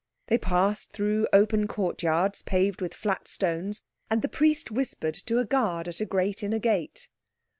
[0.29, 5.45] They passed through open courtyards, paved with flat stones, and the priest whispered to a
[5.45, 7.07] guard at a great inner gate.